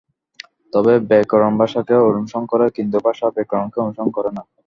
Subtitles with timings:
[0.73, 4.41] তবে ব্যাকরণ ভাষাকে অনুসরণ করে কিন্তু ভাষা ব্যাকরণকে অনুসরণ করে না।